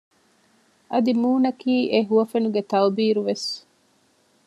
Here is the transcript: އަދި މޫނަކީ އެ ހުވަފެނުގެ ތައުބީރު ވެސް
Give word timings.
އަދި 0.91 1.11
މޫނަކީ 1.21 1.73
އެ 1.91 1.99
ހުވަފެނުގެ 2.09 2.61
ތައުބީރު 2.71 3.21
ވެސް 3.29 3.47